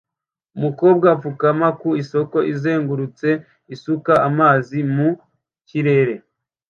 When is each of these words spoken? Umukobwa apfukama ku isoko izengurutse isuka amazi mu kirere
Umukobwa 0.57 1.05
apfukama 1.15 1.67
ku 1.79 1.89
isoko 2.01 2.37
izengurutse 2.51 3.29
isuka 3.75 4.13
amazi 4.27 4.77
mu 4.93 5.09
kirere 5.67 6.15